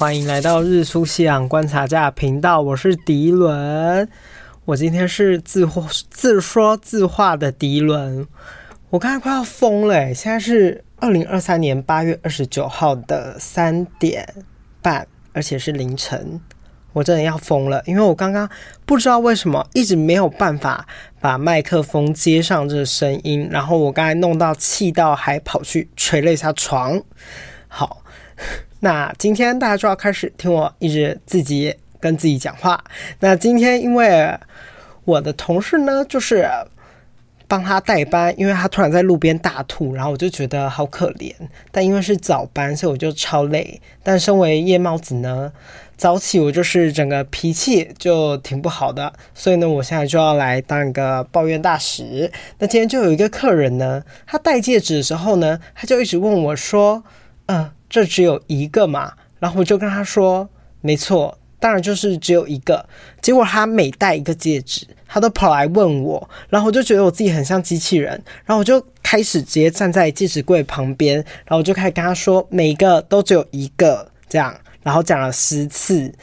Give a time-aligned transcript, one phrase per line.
[0.00, 4.08] 欢迎来到日出夕阳观察家频道，我是迪伦。
[4.64, 5.68] 我今天是自
[6.08, 8.26] 自说自话的迪伦。
[8.88, 14.26] 我刚才快要疯了，现在是二零二三年八月二十九号的三点
[14.80, 16.40] 半，而且是凌晨。
[16.94, 18.48] 我真的要疯了，因为我刚刚
[18.86, 20.86] 不知道为什么一直没有办法
[21.20, 27.02] 把麦克风接上这个声音，然后我刚才弄到气到还跑去捶了一下床。
[27.68, 28.02] 好。
[28.80, 32.82] 那今天大家就要开始听我一直自己跟自己讲话。
[33.20, 34.34] 那今天因为
[35.04, 36.48] 我的同事呢，就是
[37.46, 41.34] 帮他代班，因为他突然在路边大吐，然后我就觉得好可怜。
[41.70, 43.80] 但因为是早班，所以我就超累。
[44.02, 45.52] 但身为夜猫子呢，
[45.96, 52.32] 早起我就是整个脾气就挺不好的，所以呢，我现在就要来当一个抱怨大使。
[52.58, 57.02] 那今天就有一个客人呢，他戴戒指的时候呢，他就一直问我说
[57.44, 60.48] ：“嗯、呃。”这只有一个嘛，然后我就跟他说，
[60.80, 62.88] 没错，当然就是只有一个。
[63.20, 68.12] 结果他每戴一个戒指，他都跑来问我，然后我就觉得我自己很像机器人，
[68.46, 76.14] 然后我就开始直接站在戒指柜旁边，然后我就开始跟他说，每一个都只有一个这样，然后讲了十次。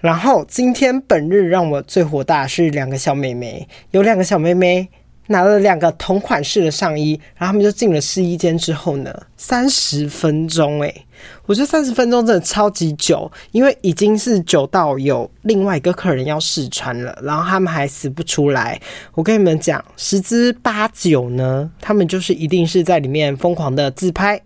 [0.00, 4.88] 然后今天本日让我最火大是两个小妹妹，有两个小妹妹。
[5.28, 11.06] 拿了两个同款式的上衣，然后他们就进了试衣间之后呢，三十分钟诶，
[11.46, 18.80] 我觉得三十分钟真的超级久，因为已经是久到有另外一个客人要试穿了，然后他们还死不出来。
[19.14, 24.40] 我跟你们讲，十之八九呢，他们就是一定是在里面疯狂的自拍，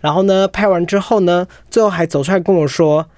[0.00, 3.08] 然后呢，拍完之后呢，最后还走出来跟我说：“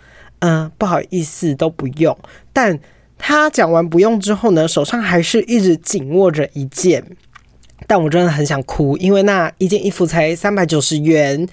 [0.41, 2.17] 嗯，不好意思，都不用。”
[2.53, 2.79] 但
[3.19, 7.03] 他讲完不用之后呢，手上还是一直紧握着一件，
[7.87, 11.49] 但我真的很想哭，因为那一件衣服才三百九十元，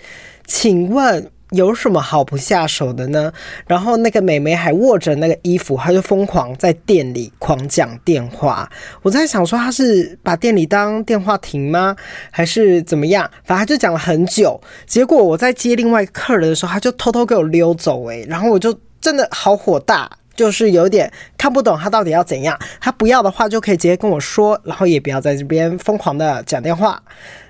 [0.45, 3.31] 请问有什么好不下手的呢？
[3.67, 8.69] 然后那个美眉还握着那个衣服，她就疯狂在店里狂讲电话。
[9.03, 11.95] 我在想说，她是把店里当电话亭吗？
[12.31, 13.29] 还是怎么样？
[13.43, 14.59] 反正她就讲了很久。
[14.85, 20.09] 结果我在接另外客人的时候，她就偷偷给我溜走，诶，然后我就真的好火大。
[20.35, 27.01] 就是有点看不懂他到底要怎样，他不要的话就可以直接跟我说，然后也不要在这边疯狂的讲电话。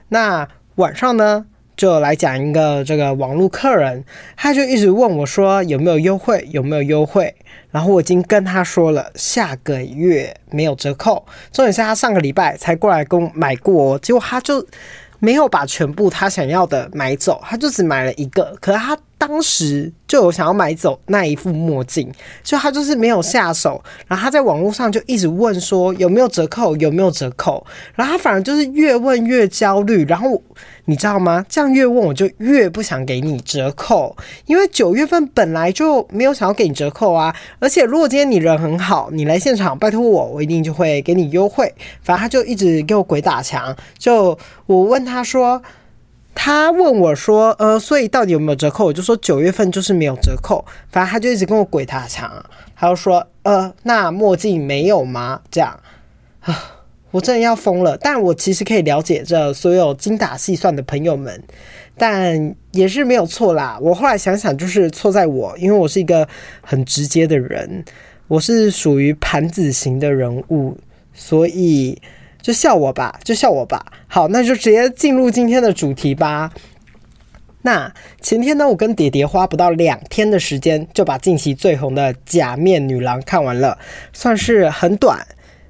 [0.09, 1.45] 那晚上呢，
[1.77, 4.03] 就来讲一个这个网络客人，
[4.35, 7.33] 他就一直问我说有没有优惠，有没有优惠。
[7.71, 14.65] 然后我已经跟他说了下个月没有折扣，重点是他上个礼拜才过来跟买过，结果他就
[15.19, 18.97] 没有把全部他想要的买走，他就只买了一个，可是他。
[19.25, 22.11] 当时就有想要买走那一副墨镜，
[22.43, 30.41] 就他就是没有下手，然后他在网络上就一直问说有没有折扣，有没有折扣，然后他反而就是越问越焦虑，然后
[30.85, 31.45] 你知道吗？
[31.47, 34.13] 这样越问我就越不想给你折扣，
[34.45, 41.73] 因为九月份本来就没有想要给你折扣啊，而且如果今天你人很好，你来现场拜托我，我一定就会给你优惠。
[42.01, 45.61] 反正他就一直给我鬼打墙，就我问他说。
[46.35, 50.65] 他问我说：“呃，所以到底有没有折扣？”我就说九月份就是没有折扣。
[50.89, 52.43] 反正他就一直跟我鬼打墙，
[52.75, 55.79] 他就说：“呃，那墨镜没有吗？”这样
[56.41, 57.95] 啊，我真的要疯了。
[57.97, 61.41] 但我其实可以了解这所有精打细算的朋友们，
[61.97, 63.77] 但也是没有错啦。
[63.79, 66.27] 我后来想想，就是错在我，因为我是一个
[66.61, 67.85] 很直接的人，
[68.27, 70.77] 我是属于盘子型的人物，
[71.13, 72.01] 所以。
[72.43, 73.83] 就笑我吧，就笑我吧。
[74.07, 76.51] 好，那就直接进入今天的主题吧。
[77.61, 77.89] 那
[78.19, 83.77] 前天呢，我跟蝶蝶花不到两天的时间，就把近期最红的《假面女郎》看完了，
[84.11, 85.25] 算是很短。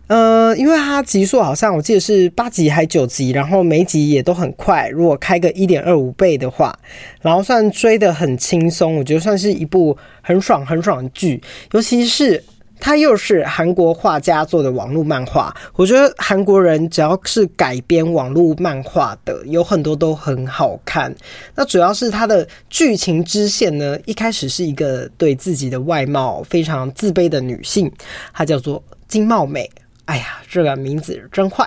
[0.08, 4.90] 嗯、因为它集数好像我记得是八集还九集，然后每集也都很快。
[4.90, 6.78] 如果开个一点二五倍的话，
[7.22, 11.40] 然后算追得很轻松，我觉得算是一部很爽很爽的剧，
[11.72, 12.44] 尤其是。
[12.84, 21.16] 它又是韩国画家做的网络漫画，我觉得韩国人只要是改编网络漫画的，有很多都很好看。
[21.56, 27.90] 那主要是它的剧情支线呢，一开始是一个对自己的外貌非常自卑的女性，
[28.34, 29.72] 她叫做金茂美。
[30.04, 31.66] 哎呀，这个名字真坏。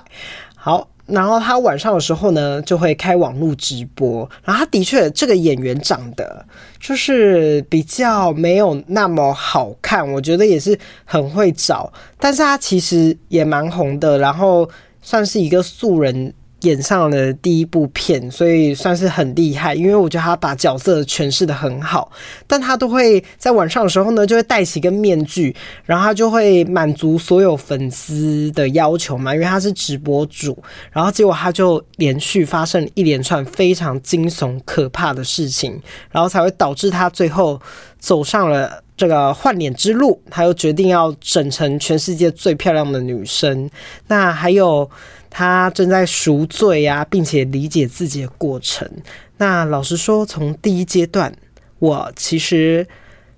[0.55, 0.87] 好。
[1.07, 4.29] 然后他晚上的时候呢，就会开网络直播。
[4.45, 6.45] 然后他的确，这个演员长得
[6.81, 11.93] 就是比较没有那么好看，我觉得也是很会找。
[12.19, 14.69] 但是他其实也蛮红的，然后
[15.01, 16.35] 算是一个素人
[16.67, 19.75] 演上了第一部片，所以算是很厉害。
[19.75, 22.11] 因为我觉得他把角色诠释得很好，
[22.47, 25.55] 但他都会在晚上的时候呢，就会戴起一个面具，
[25.85, 30.57] 然后他就会满足所有粉丝的要求嘛，因为他是直播主。
[30.91, 35.81] 然后结果他就连续发生一连串非常惊悚可怕的事情，
[36.11, 37.61] 然后才会导致他最后
[37.99, 40.21] 走上了这个换脸之路。
[40.29, 43.71] 他又决定要整成全世界最漂亮的女生。
[44.09, 44.91] 那还有。
[45.39, 48.91] 他正在赎罪啊，并且理解自己的过程。
[49.37, 51.31] 那老实说，从第一阶段，
[51.79, 52.87] 我其实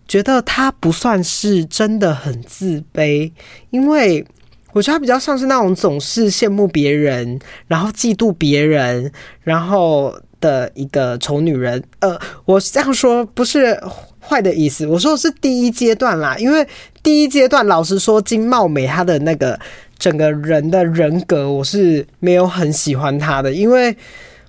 [0.06, 3.33] 觉得他不算是真的很自卑，
[3.71, 4.25] 因为
[4.73, 7.37] 我觉得他比较像是那种总是羡慕别人，
[7.67, 9.11] 然后嫉妒别人，
[9.43, 11.83] 然后的一个丑女人。
[11.99, 13.77] 呃，我这样说不是
[14.21, 16.65] 坏的意思，我说的是第一阶段啦，因为
[17.03, 19.59] 第一阶段，老实说，金茂美她的那个。
[19.99, 23.97] 整个人的人格，我是没有很喜欢他的，因为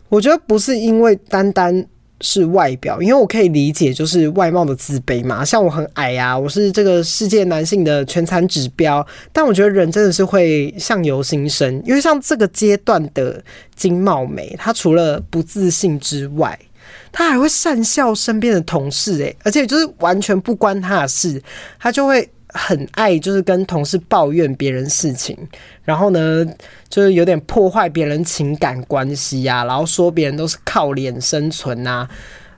[0.08, 1.86] 我觉得不是因为单单
[2.22, 13.44] 是外表，因为我可以理解就是外貌的自卑嘛，像我很矮啊，我是这个世界男性的全残指标，但我觉得人真的是会相由心生，因为像这个阶段的
[13.76, 16.60] 金茂美，她除了不自信之外，
[17.12, 21.42] 她还会善笑身边的同事，诶，而且就是完全不关她的事，
[21.80, 22.30] 她就会。
[22.52, 25.38] 很爱就是跟同事抱怨别人事情，
[25.84, 26.44] 然后呢，
[26.90, 32.08] 就是有点破坏别人情感关系呀，然后说别人都是靠脸生存呐，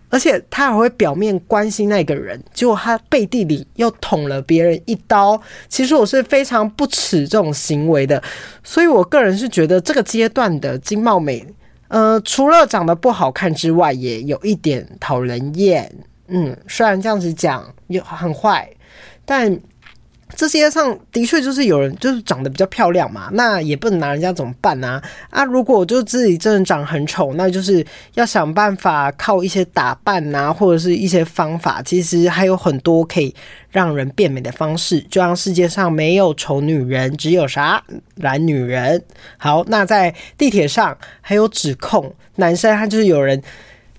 [0.10, 5.42] 而且他还会表面关心那个人，结果他背地里又捅了别人一刀。
[5.68, 8.24] 其实我是非常不齿这种行为的，
[8.64, 11.46] 所以我个人是觉得这个阶段的金茂美，
[11.90, 15.94] 呃，除了长得不好看之外，也有一点讨人厌。
[16.28, 18.70] 嗯，虽然这样子讲又很坏，
[19.26, 19.60] 但。
[20.36, 25.02] 这世界上的确就是有人就是长得比较漂亮嘛，那也不能拿人家怎么办呢？
[25.30, 27.86] 啊，如果就自己真的长很丑，那就是
[28.16, 31.82] 要想办法靠一些打扮呐，或者是一些方法。
[31.84, 33.34] 其实还有很多可以
[33.70, 37.84] 让人变美的方式，就像世界上没有丑女人，只有啥
[38.16, 39.04] 懒女人。
[39.38, 43.42] 好，那在地铁上还有指控男生，他就是有人。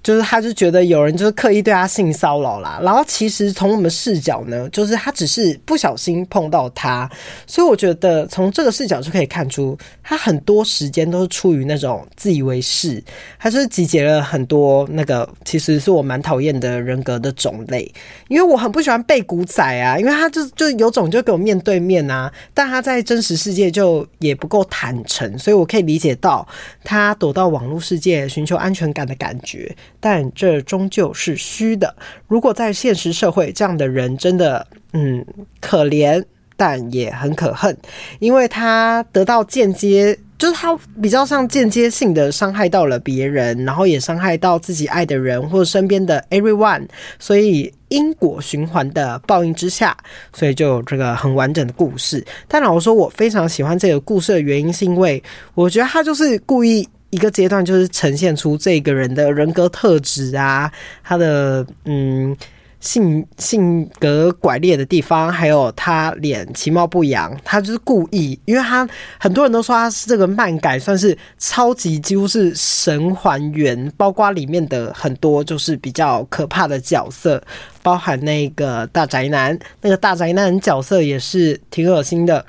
[0.02, 2.80] 就是他，就觉得有人就是刻意对他性骚扰啦。
[2.82, 7.08] 然后其实从我们视角呢，就是他只是不小心碰到他，
[7.46, 13.02] 所以我觉得从这个视角就可以看出，他很多时间都是出于那种自以为是，
[13.38, 17.88] 他就是集结了很多那个其实是我蛮讨厌的人格的种类。
[18.28, 26.46] 因为我很不喜欢背骨仔啊，因为他就就有种就给我面对面啊，但他在真实世界就也不够坦诚，所以我可以理解到
[26.82, 29.74] 他躲到网络世界寻求安全感的感觉。
[30.04, 31.94] 但这终究是虚的。
[32.26, 35.24] 如果在现实社会，这样的人真的，嗯，
[35.60, 36.20] 可怜，
[36.56, 37.74] 但也很可恨，
[38.18, 46.84] 因为他得到间接，就是他比较像间接性的伤害到了别人，然后也伤害到自己爱的人或身边的 everyone，
[47.20, 49.96] 所以因果循环的报应之下，
[50.32, 52.24] 所以就有这个很完整的故事。
[52.48, 55.22] 但老实说，我非常喜欢这个故事的原因，是因为
[55.54, 56.88] 我觉得他就是故意。
[57.12, 60.72] 一个阶段就是呈现出这个人的人格特质啊，
[61.04, 62.34] 他的嗯
[62.80, 68.88] 性性格拐裂的地方，还有他脸其貌不扬，他就是故意，因为他
[69.20, 77.40] 很多人都说他是这个漫改算是超级几乎是神还原，包括里面的很多就是比较可怕的角色，
[77.82, 82.46] 包含那个大宅男，那个大宅男角色也是挺恶心的。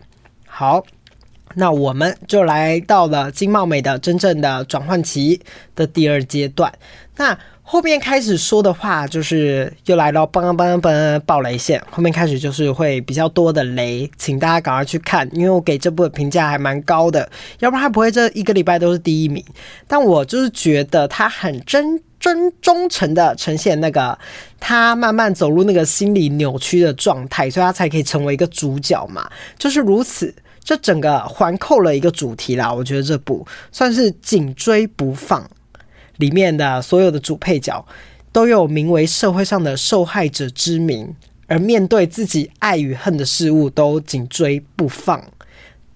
[0.47, 0.83] 好。
[1.55, 5.39] 那我们就来到了金茂美的真正的转换期
[5.75, 6.73] 的第二阶段。
[7.15, 11.81] 那后面开始说的话，就是又来到嘣嘣嘣爆雷线。
[11.89, 19.43] 后面开始就是会比较多的雷，请大家赶快去看，因为我给这部的评价还蛮高的，要不然他不会这一个礼拜都是第一名。
[19.87, 24.17] 但我就是觉得他很真真忠诚的呈现那个
[24.59, 30.33] 他慢慢走入那个心理扭曲的状态，所以他才可以成为一个主角嘛，就是如此。
[30.63, 35.45] 这整个环扣了一个主题啦，我觉得这部算是紧追不放，
[36.17, 37.85] 里面的所有的主配角
[38.31, 41.13] 都有名为社会上的受害者之名，
[41.47, 45.21] 而面对自己爱与恨的事物都紧追不放。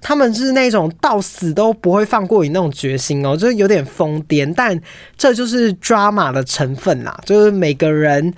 [0.02, 4.80] 他们是那种到死都不会放过你那种决心哦，就是有点疯癫，但
[5.18, 8.34] 这就是 drama 的成分啦，就是每个人。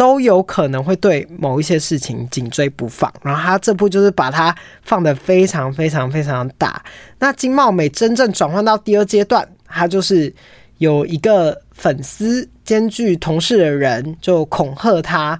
[0.00, 6.82] 都有可能会对某一些事情紧追不放，然后他这部就是把它放得非常非常非常大。
[7.18, 10.34] 那金茂美真正转换到第二阶段，他就是
[10.78, 15.38] 有一个粉丝兼具同事的人就恐吓他，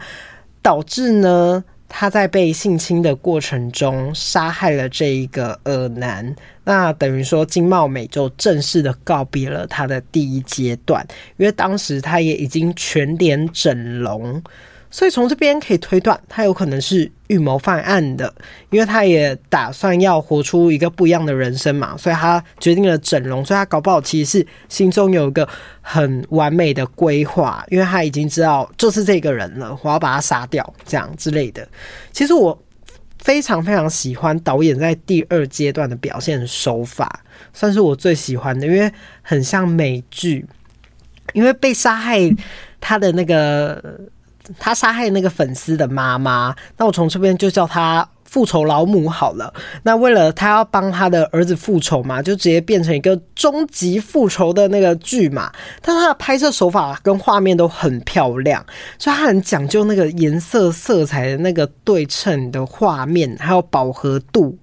[0.60, 6.36] 导致呢他在被性侵的过程中杀害了这一个恶男。
[6.70, 11.04] 那等于说金茂美就正式的告别了他的第一阶段，
[11.36, 14.40] 因为当时他也已经全脸整容。
[14.88, 18.32] 所以从这边可以推断，他有可能是预谋犯案的，
[18.70, 23.44] 因为他也打算要活出一个不一样的人生嘛，所以他决定了整容。
[23.44, 25.48] 所以他搞不好其实是心中有一个
[25.80, 31.66] 很完美的规划，因为他已经知道就是这个人了，我要把他杀掉，这样之类的。
[32.12, 32.56] 其实我
[33.20, 37.20] 非常非常喜欢导演在第二阶段的表现手法，
[37.52, 40.44] 算是我最喜欢的，因为很像美剧，
[41.32, 42.18] 因为被杀害
[42.80, 44.00] 他的那个。
[44.58, 49.52] 他杀害那个粉丝的妈妈，那我从这边就叫他复仇老母好了。
[49.82, 55.50] 那为了他要帮他的儿子复仇嘛，就直接变成一个终极复仇的那个剧嘛。
[55.82, 58.64] 但他的拍摄手法跟画面都很漂亮，
[58.98, 64.56] 所以他很讲究那个颜色色彩的那个对称的画面，还有饱和度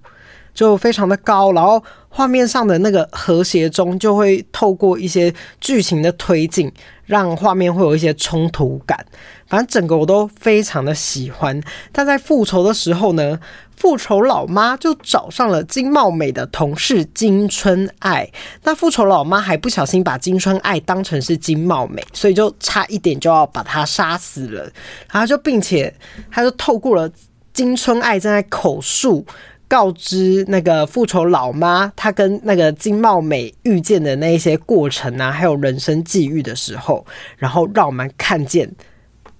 [0.58, 6.68] 就非常的高，然后画面上的那个和谐中就会透过一些剧情的推进，
[7.06, 9.06] 让画面会有一些冲突感。
[9.46, 11.62] 反正整个我都非常的喜欢，
[11.92, 13.38] 但在复仇的时候呢，
[13.76, 18.28] 复仇老妈就找上了金茂美的同事金春爱。
[18.64, 24.68] 那复仇老妈还不小心把金春爱当成是金茂美，所以就差一点就要把她杀死了。
[25.12, 25.94] 然后就并且
[26.32, 27.08] 他就透过了
[27.52, 29.24] 金春爱正在口述，
[29.68, 37.06] 告知那个复仇老妈，她跟那个金茂美遇见的那一些过程啊，还有人生际遇的时候，
[37.36, 38.68] 然后让我们看见。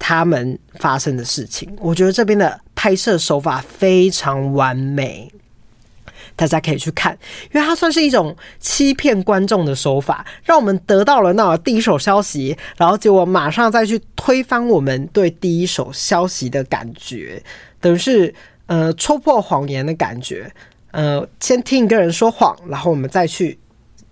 [0.01, 5.29] 他们发生的事情，我觉得这边的拍摄手法非常完美，
[6.37, 7.11] 大家可以去看，
[7.51, 17.43] 因为它算是一种欺骗观众的手法，让我们得到了那第一手消息，然后结果马上再去推翻我们对第一手消息的感觉，
[17.81, 18.33] 等于是
[18.69, 20.49] 呃戳破谎言的感觉，
[20.91, 23.59] 呃，先听一个人说谎，然后我们再去。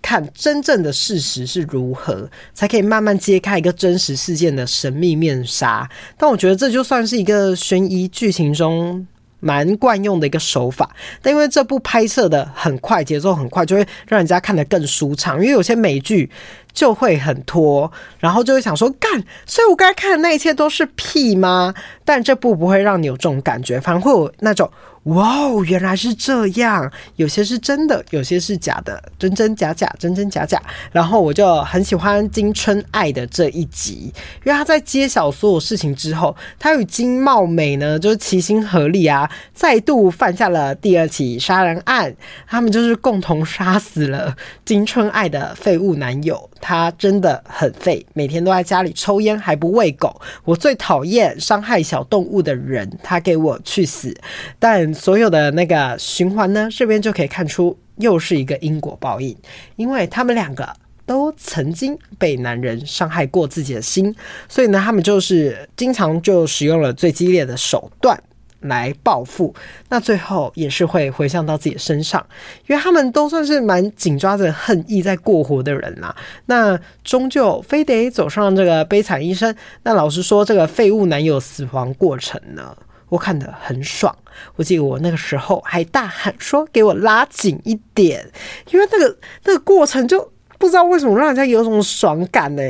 [0.00, 5.86] 看真正的事实是如何，才可以慢慢揭开一个真实事件的神秘面纱。
[6.16, 9.04] 但我觉得这就算是一个悬疑剧情中
[9.40, 10.90] 蛮惯用的一个手法。
[11.22, 15.36] 但因为这部拍摄的很快，节奏很快，就会让人家看得更舒畅。
[15.36, 16.30] 因为有些美剧
[16.72, 21.74] 就会很拖，然后就会想说干，所以我刚才看的那一切都是屁吗？
[22.04, 24.70] 但这部不会让你有这种感觉，反而会有那种。
[25.08, 26.90] 哇哦，原来是这样！
[27.16, 30.60] 有些是真的，有些是假的，真真假假，真真假假。
[30.92, 34.12] 然后我就很喜欢金春爱的这一集，
[34.44, 42.14] 因为他在揭晓所有事情之后，他与金茂美呢就是齐心合力啊，再度犯下了第二起杀人案。
[42.46, 46.48] 他们就是共同杀死了金春爱的废物男友。
[46.60, 50.20] 他真的很废，每天都在家里抽烟，还不喂狗。
[50.44, 54.12] 我最讨厌伤害小动物的人，他给我去死！
[54.58, 59.36] 但所有的那个循环呢，这边就可以看出又是一个因果报应，
[59.76, 60.68] 因为他们两个
[61.06, 64.14] 都曾经被男人伤害过自己的心，
[64.48, 68.20] 所以呢，他们就是经常就使用了最激烈的手段。
[68.62, 69.54] 来报复，
[69.88, 72.26] 那最后也是会回向到自己身上，
[72.66, 76.12] 因为他们都算是蛮紧抓着恨意在过活的人啦。
[76.46, 79.54] 那终究非得走上这个悲惨一生。
[79.84, 82.76] 那老实说，这个废物男友死亡过程呢，
[83.08, 84.14] 我看得很爽。
[84.56, 88.30] 我记得我那个时候还大喊说：“给我拉紧一点！”
[88.70, 90.32] 因为那个那个过程就。
[90.60, 92.62] 不知道为什么让人家有种爽感呢？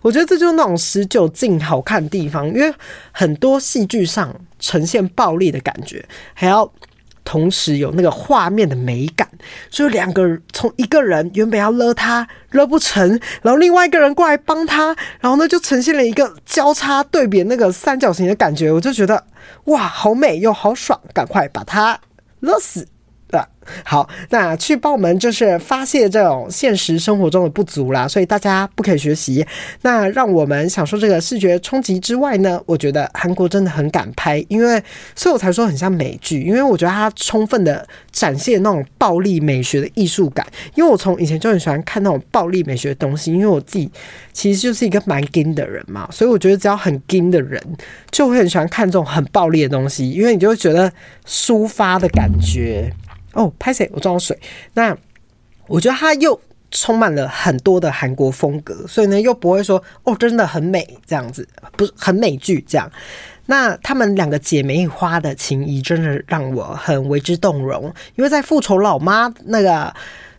[0.00, 2.72] 我觉得这就是那种十九禁好看的地方，因为
[3.10, 6.72] 很多戏剧上呈现暴力的感觉，还要
[7.24, 9.28] 同时有那个画面的美感。
[9.70, 13.08] 所以两个从一个人原本要勒他勒不成，
[13.42, 18.70] 然后另外一个人过来帮他，然后呢就呈现了一个交叉对比那个三角形的感觉。
[18.70, 19.24] 我就觉得
[19.64, 21.98] 哇，好美又好爽，赶快把他
[22.40, 22.86] 勒死。
[23.84, 29.44] 好，那去澳门就是发泄这种现实生活中的不足啦，所以大家不可以学习。
[29.82, 34.82] 那让我们享受这个视觉冲击之外呢，我觉得韩国真的很敢拍，因为
[35.14, 40.46] 所以我才说很像美剧，因为我觉得它充分的展现那种暴力美学的艺术感。
[40.74, 43.90] 因为我从以前就很喜欢看那种暴力美学的东西，因为我自己
[44.32, 47.60] 其实就是一个蛮 g 的人嘛，所以我觉得只要很 g 的人
[48.10, 50.92] 就会很喜欢看这种很暴力的东西，因为你就会觉得
[51.26, 52.92] 抒发的感觉。
[53.32, 54.38] 哦，拍谁我装水。
[54.74, 54.96] 那
[55.66, 56.38] 我觉得它又
[56.70, 61.46] 充满了很多的韩国风格，所以呢又不会说哦真的很美这样子，
[61.76, 62.90] 不是很美剧这样。
[63.46, 69.92] 那他们两个姐妹花的情谊真的让我很为之动容，因为在复仇老妈那个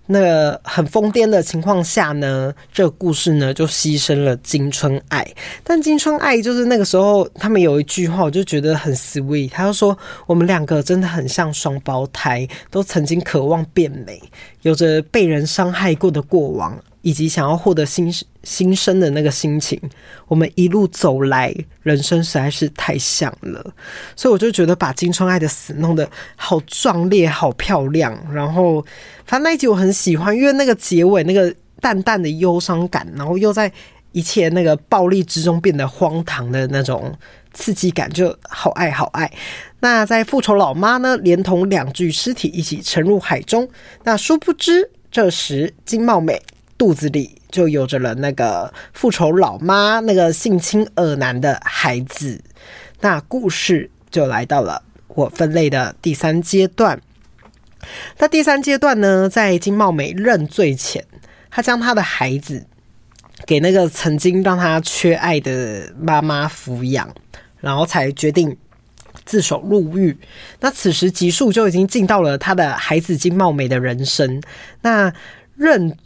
[0.08, 5.26] 那很疯癫的情况下呢，这个故事呢就牺牲了金春爱。
[5.64, 9.50] 但金春爱就是那个时候，他们有一句话，我就觉得很 sweet。
[9.50, 14.22] 他就说：“我们两个真的很像双胞胎，都曾经渴望变美，
[14.64, 18.12] 有着被人伤害过的过往。”以及想要获得新
[18.44, 19.80] 新生的那个心情，
[20.28, 23.74] 我们一路走来，人生实在是太像了，
[24.16, 28.18] 所以我就觉得把金春爱的死弄得好壮烈、好漂亮。
[28.34, 28.82] 然后，
[29.26, 33.70] 反正那一集我很喜欢，因为那个结尾那个淡淡的忧伤感，然后又在
[34.14, 37.14] 一切那个暴力之中变得荒唐的那种
[37.54, 39.30] 刺激感，就好爱好爱。
[39.82, 43.68] 那在复仇老妈呢，连同两具尸体一起沉入海中。
[44.06, 46.42] 那殊不知，这时金茂美。
[46.84, 52.44] 肚子里就有着了那个复仇老妈那个性侵恶男的孩子，
[53.00, 57.02] 那故事就来到了我分类的第三阶段。
[58.18, 61.06] 那第三阶段呢，在金茂美认罪前，
[61.50, 62.66] 他将他的孩子
[63.46, 67.16] 给那个曾经让他缺爱的妈妈抚养，
[67.62, 68.58] 然后才决定
[69.24, 70.18] 自首入狱。
[70.60, 74.44] 那此时集数就已经进到了他的孩子金茂美的人生。
[74.82, 75.14] 那
[75.56, 75.98] 认。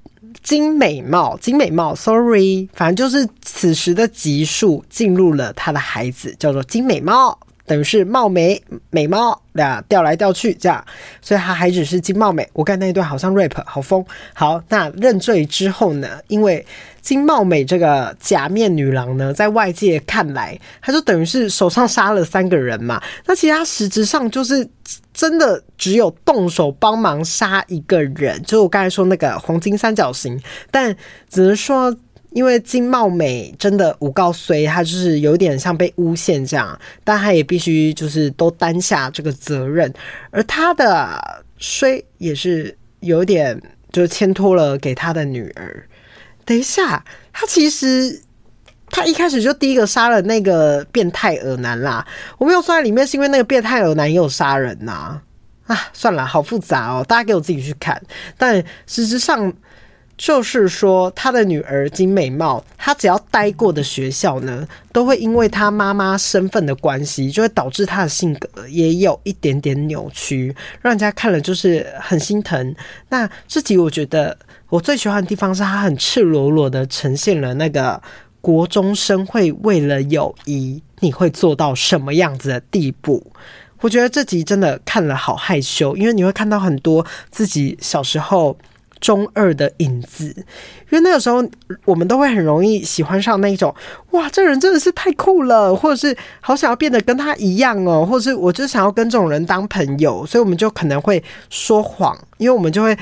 [0.48, 8.60] 金美貌，金美貌，sorry，反正就是此时的集数进入了他的孩子，叫做金美貌，等于是貌美
[8.90, 10.84] 美貌俩调来调去这样，
[11.22, 12.48] 所以他还只是金貌美。
[12.54, 14.04] 我看那一段好像 rap，好疯。
[14.34, 16.08] 好，那认罪之后呢？
[16.28, 16.66] 因为
[17.02, 23.02] 金貌美这个假面女郎呢，在外界看来，她就等于是手上杀了三个人嘛。
[23.26, 24.68] 那其实她实质上就是
[25.14, 30.42] 真的只有动手帮忙杀一个人，就我刚才说那个黄金三角形。
[30.72, 30.96] 但
[31.30, 31.94] 只能说，
[32.32, 39.92] 因为金茂美真的诬告衰，她就是有点像被诬陷这样，但他也必须就是都担下这个责任。
[40.30, 43.60] 而他的衰也是有点
[43.92, 45.88] 就是牵托了给他的女儿。
[46.46, 47.04] 等一下，
[47.34, 48.22] 他其实
[48.90, 52.06] 他一开始就第一个杀了那个变态恶男啦。
[52.38, 55.22] 我没有算在里面，是因为那个变态恶男也有杀人呐。
[55.66, 58.02] 啊，算了，好复杂哦，大家给我自己去看。
[58.38, 59.52] 但实质上
[60.18, 72.76] 就是说，他的女儿金美貌，她只要待过的学校呢，都会因为她妈妈身份的关系，就会导致她的性格也有一点点扭曲，让人家看了就是很心疼。
[73.10, 74.38] 那这集我觉得。
[74.70, 78.02] 我最喜欢的地方是，他很赤裸裸的呈现了那个
[78.42, 83.32] 国中生会为了友谊，你会做到什么样子的地步。
[83.80, 88.58] 我觉得这集真的看了好害羞，因为你会看到很多自己小时候
[89.00, 90.34] 中二的影子。
[90.90, 91.44] 因为那个时候，
[91.86, 93.74] 我们都会很容易喜欢上那一种，
[94.12, 102.98] 哇，这人真的是太酷了，或者是好想要变得跟他一样哦，或者是我就想要跟这种人当朋友，所以我们就可能会说谎，因为我们就会。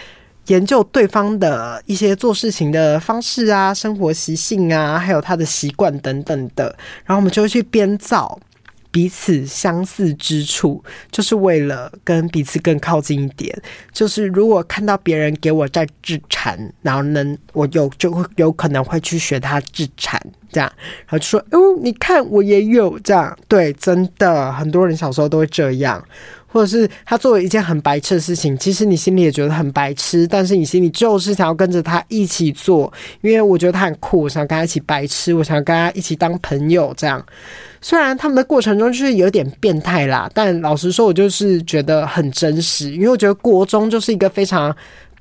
[0.48, 6.66] 研究对方的一些做事情的方式啊，生活习性啊，还有他的习惯等等的，
[7.04, 8.40] 然后我们就会去编造
[8.96, 10.82] 彼此相似之处，
[11.12, 13.54] 就是为了跟彼此更靠近一点。
[13.92, 20.18] 就是如果看到别人给我在自残，然后呢，我有就会有可能会去学他自残，
[20.50, 20.72] 这样，
[21.08, 26.02] 然后就说：“哦，你看我也有这样。”对，真的很多人小时候都会这样。
[26.56, 32.90] 或者是他做了一件很白痴的事情，其实你心里也觉得很白痴，但是你心里就是想要跟着他一起做，
[33.20, 36.94] 因为我觉得他很酷，我想跟他一起白痴，我想跟他一起当朋友。
[36.96, 37.22] 这样，
[37.82, 44.74] 虽然他们的过程中就是有点变态啦，但老实说，我就是觉得很真实，因为我觉得国中就是一个非常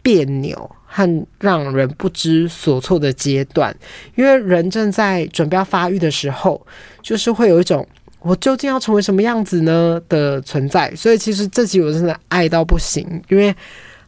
[0.05, 3.77] 别扭和让人不知所措的阶段，
[4.14, 6.64] 因为人正在准备要发育的时候，
[7.03, 7.85] 就是会有一种。
[8.25, 10.93] 我究竟要成为什么样子呢的存在？
[10.97, 13.55] 所以其实这集我真的爱到不行，因为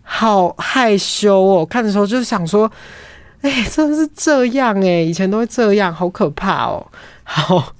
[0.02, 1.66] 好害羞哦。
[1.66, 2.70] 看的时候就是想说，
[3.42, 6.86] 哎，真的是这样哎，以前都会这样，好可怕哦。
[7.22, 7.75] 好。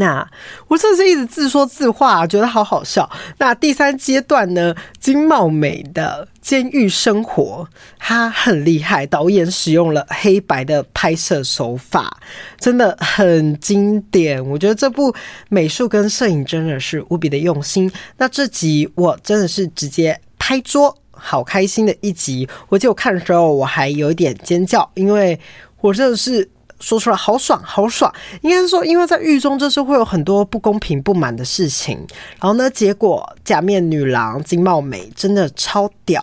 [0.00, 0.26] 那
[0.66, 3.08] 我真的是一直自说自话，觉得好好笑。
[3.36, 4.74] 那第三阶段呢？
[4.98, 9.04] 金茂美的监狱生活，他很厉害。
[9.06, 12.18] 导演使用了黑白的拍摄手法，
[12.58, 14.42] 真的很经典。
[14.48, 15.14] 我觉得这部
[15.50, 17.90] 美术跟摄影真的是无比的用心。
[18.16, 22.48] 那这集我真的是直接拍桌，好开心的一集。
[22.70, 25.38] 我就看的时候，我还有一点尖叫，因为
[25.82, 26.48] 我真的是。
[26.80, 28.12] 说出来好爽，好爽！
[28.40, 31.96] 应该是说，因为在狱中就是会有很多不公平、不满的事情。
[32.40, 36.22] 然后呢，结果假面女郎金茂美真的超屌，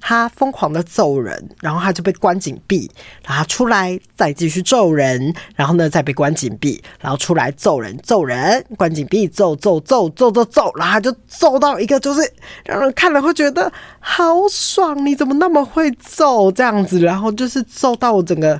[0.00, 2.90] 她疯狂的揍人，然后她就被关紧闭，
[3.26, 12.32] 然后出来再继续揍人，然后呢再被关紧闭，然后出来揍人，揍人，关紧闭，揍揍揍揍揍揍，然后就揍到一个就是
[12.64, 16.98] 让人看了会觉得好爽，你怎么那么会揍这样子？
[17.00, 18.58] 然后就是揍到我整个。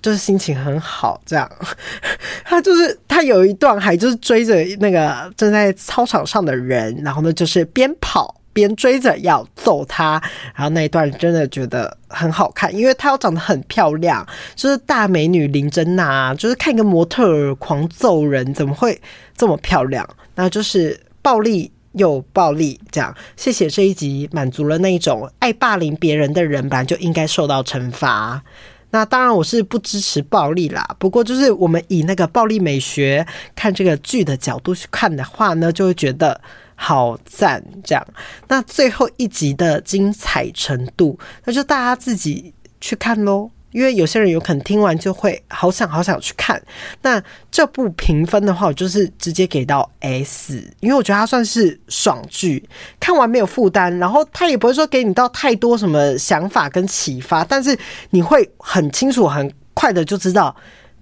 [0.00, 1.50] 就是心情很好，这样。
[2.44, 10.20] 他就是他有一段还就是追着那个正在操场上的人，然后呢就是边跑边追着要揍他，
[10.54, 19.00] 然后那一段真的觉得很好看，因为她又长得很漂亮，就是大美女林珍娜，就是看一个模特狂揍人，怎么会
[19.36, 20.08] 这么漂亮？
[20.34, 23.14] 那就是暴力又暴力，这样。
[23.36, 28.42] 谢谢这一集满足了那一种爱霸凌别人的人，吧就应该受到惩罚。
[28.90, 30.96] 那当然，我是不支持暴力啦。
[30.98, 36.40] 不过，就是我们以那个暴力美学看这个剧的角度去看的话呢，就会觉得
[36.74, 37.62] 好赞。
[37.84, 38.06] 这样，
[38.48, 43.50] 那最后一集的精彩程度，那就大家自己去看喽。
[43.72, 46.60] 因为有些人有可能听完就会好想好想去看。
[47.02, 57.78] 那这部评分的话，我就是直接给到 S，因为我觉得它算是爽剧，看完没有负担，然后它也不会说给你到太多什么想法跟启发，但是
[58.10, 60.54] 你会很清楚很快的就知道。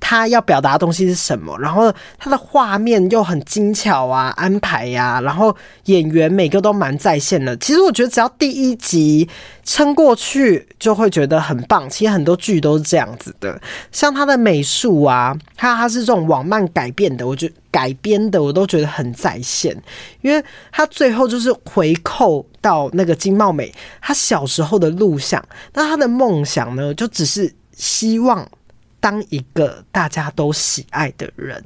[0.08, 1.58] 他要表达的东西是什么？
[1.58, 5.52] 然后他的画面又很精巧啊，安排呀、然后
[5.86, 7.56] 演员每个都蛮在线的。
[7.56, 9.28] 其实我觉得只要第一集
[9.64, 11.90] 撑过去，就会觉得很棒。
[11.90, 19.76] 其实很多剧都是这样子的，像他的美术啊，他他是这种网漫改编的，我觉得改编的我都觉得很在线，
[20.20, 20.40] 因为
[20.70, 28.48] 他最后就是回扣到那个金茂美他小时候的录像，那他的梦想呢，就只是希望。
[29.00, 31.64] 当一个大家都喜爱的人，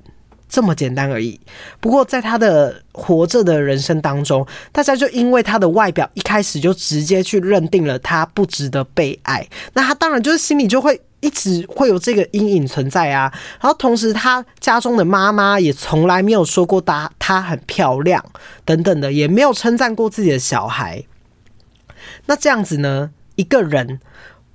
[0.49, 1.41] 这么简单而已。
[1.79, 9.49] 不过，在他的活着的人生当中，大家就因为他的外表，一开始就直接去认定了他不值得被爱。
[9.75, 13.33] 那他当然就是心里就会一直会有这个阴影存在啊。
[13.61, 18.23] 然后，同时他家中的妈妈也从来没有说过他他很漂亮
[18.65, 21.05] 等等的，也没有称赞过自己的小孩。
[22.27, 24.01] 那这样子呢，一个人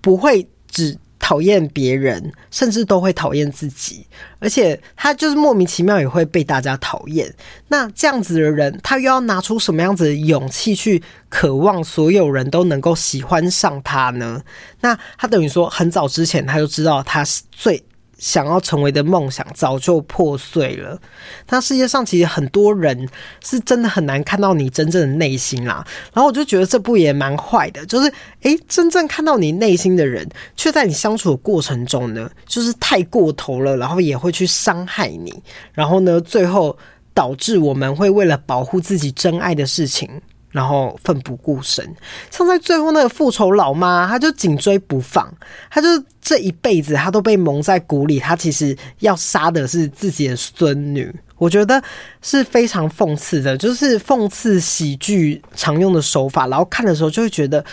[0.01, 0.99] 不会只。
[1.25, 4.05] 讨厌别人，甚至都会讨厌自己，
[4.38, 7.33] 而且他就是莫名其妙也会被大家讨厌。
[7.69, 14.43] 那这样子的人，他又要拿出什么样子的勇气去渴望所有人都能够喜欢上他呢？
[14.81, 17.83] 那他等于说，很早之前他就知道他是最。
[18.25, 20.99] 想要成为的梦想早就破碎了。
[21.47, 23.07] 那世界上其实很多人
[23.43, 25.85] 是真的很难看到你真正的内心啦。
[26.11, 28.11] 然后我就觉得这部也蛮坏的，就是
[28.41, 35.31] 诶，真正看到你内心的人，却在你相处的过程中呢，就是太过头了，然后也会去伤害你。
[35.71, 36.75] 然后呢，最后
[37.13, 40.09] 导致我们会为了保护自己真爱的事情。
[40.56, 41.86] 然后奋不顾身，
[42.32, 45.30] 像在最后那个复仇老妈，她就紧追不放，
[45.70, 45.88] 她就
[46.22, 51.84] 这一辈子她都被蒙在鼓里，她其实要杀的是自己的孙女，我觉得
[52.22, 57.63] 是非常讽刺的，就是讽刺喜剧常用的手法，然后看的时候就会觉得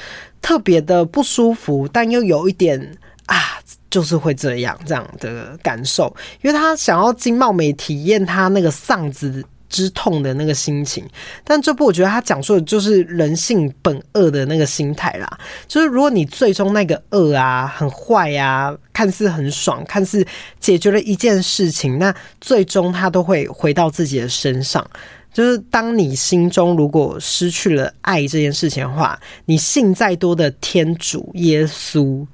[0.40, 11.04] 特别的不舒服，但又有一点啊，就是会这样这样的感受，因为他想要金茂美体验他那个丧子之痛的那个心情，
[11.42, 15.38] 但这部我觉得他讲述的就是人性本恶的那个心态啦。
[15.66, 20.24] 就是如果你最终那个恶啊很坏啊，看似很爽，看似
[20.61, 24.87] 解决了一件事情，那最终他都会回到自己的身上。
[25.32, 32.26] 就是当你心中如果失去了爱这件事情的话，你信再多的天主耶稣，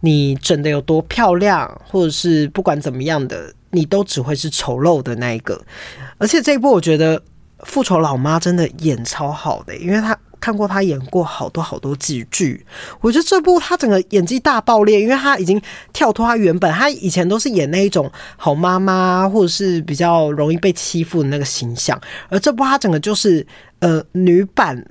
[0.00, 3.54] 你整得有多漂亮，或者是不管怎么样的。
[3.74, 5.58] 你都只会是丑陋的那一个，
[6.22, 7.20] 而且这一部我觉得
[7.64, 12.64] 复仇老妈真的演超好的，因为她看过她演过好多好多剧剧，
[13.00, 15.60] 我觉得这部她整个演技大爆裂，因为她已经
[15.92, 23.44] 跳脱她原本，她以前都是演那一种好妈妈或者是比较容易被欺负的那个形象，而这部她整个就是
[23.80, 24.86] 呃女版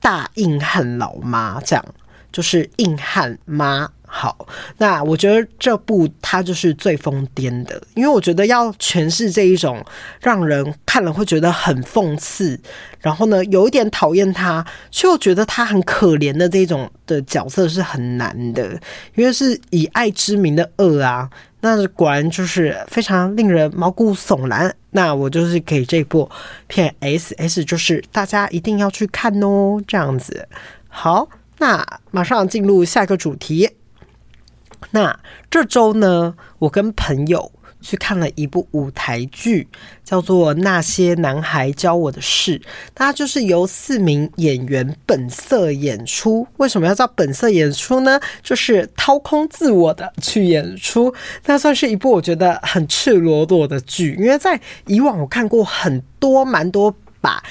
[0.00, 1.84] 大硬汉老妈，这样
[2.30, 3.90] 就是硬汉妈。
[4.10, 9.84] 好，那我觉得这部它就是最疯癫的，因为我觉得要诠释这一种
[10.22, 12.58] 让人看了会觉得很讽刺，
[13.00, 18.80] 然后呢有一点讨厌他，却又觉得他很可怜的这种的角色是很难的，
[19.14, 21.28] 因为是以爱之名的恶啊，
[21.60, 24.74] 那果然就是非常令人毛骨悚然。
[24.90, 26.28] 那我就是给这部
[26.66, 30.48] 片 S S，就是大家一定要去看哦，这样子。
[30.88, 33.68] 好，那马上进入下一个主题。
[34.90, 35.18] 那
[35.50, 39.68] 这周呢，我跟朋友去看了一部舞台剧，
[40.02, 42.58] 叫做《那些男孩教我的事》。
[42.94, 46.46] 它就是由四名演员本色演出。
[46.56, 48.20] 为什么要叫本色演出呢？
[48.42, 51.14] 就是掏空自我的去演出。
[51.46, 57.42] 那算是一部我觉得很赤裸裸的剧，因为在以往我看过很多蛮多把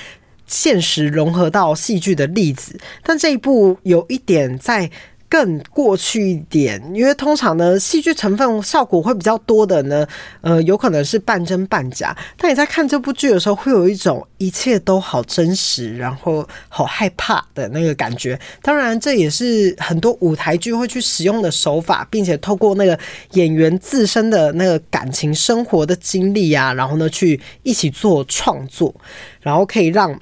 [0.45, 4.89] 现实融合到戏剧的例子，但这一部有一点在。
[5.29, 10.07] 更过去一点，因为通常呢，戏剧成分效果会比较多的呢，
[10.41, 12.15] 呃，有可能是半真半假。
[12.37, 18.39] 但你在看这部剧的时候，会有一种一切都好真实，然后好害怕的那个感觉。
[18.61, 22.97] 当然，这也是很多舞台剧会去使用的手法，并且透过那个
[23.31, 28.95] 演员自身的那个感情生活的经历啊，然后呢，去一起做创作，
[29.41, 30.17] 然后可以让。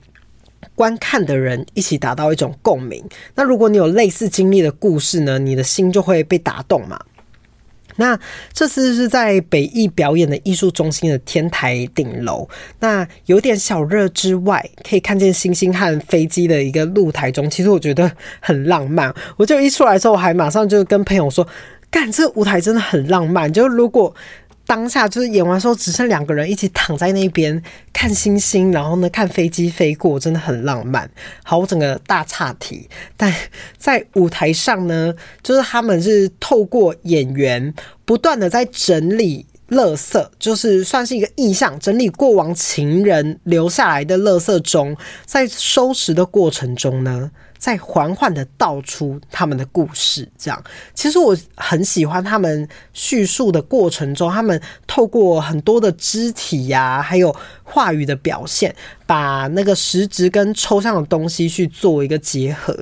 [0.76, 3.04] 观看的人一起达到一种共鸣。
[3.34, 7.00] 那如果你有类似经历的故事呢，你的心就会被打动嘛。
[7.98, 8.20] 那
[8.52, 12.46] 这次是在北艺表演的艺术中心的天台顶楼，
[12.82, 18.12] 那有点小热之外，可以看见星星和飞机的一个露台中，其实我觉得
[18.42, 19.14] 很浪漫。
[19.38, 21.48] 我就一出来之后，还马上就跟朋友说
[21.90, 24.14] ：“干，这舞台真的很浪漫。”就如果。
[24.66, 27.62] 当下就是演完之后，只剩两个人一起躺在那边
[27.94, 31.10] 看星星，然后呢，看飞机飞过，真的很浪漫。
[31.44, 33.34] 好，我整个大岔题，但
[33.78, 37.74] 在舞台上呢，就是他们是透过演员
[38.04, 47.32] 不断的在整理垃圾，就是算是一个意象，整理过往情人留下来的垃圾中，在收拾的过程中呢。
[47.58, 50.64] 在缓缓的道出他们的故事，这样
[50.94, 62.78] 其实我很喜欢他们叙述的过程中，他们透过很多的肢体呀、还有话语的表现，把那个实质跟抽象的东西去做一个结合。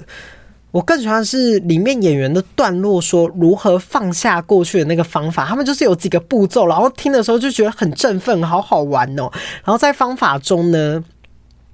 [0.71, 5.45] 我更喜欢是里面演员的段落，说如何放下过去的那个方法。
[5.45, 9.29] 他们就是有几个步骤，然后听的时候就觉得很振奋，好好玩哦。
[9.63, 11.03] 然后在方法中呢，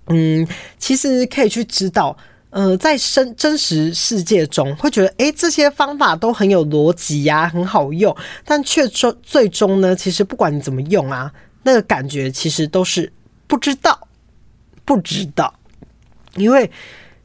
[0.08, 0.46] 嗯，
[0.78, 2.18] 其实可以去知道。
[2.52, 11.32] 呃，在真真实世界中，会觉得诶，这些方法都很有逻辑呀，很好用，但却终最终呢，其实不管你怎么用啊，
[11.64, 13.12] 那个感觉其实都是
[13.46, 14.08] 不知道，
[14.84, 15.54] 不知道，
[16.36, 16.72] 因为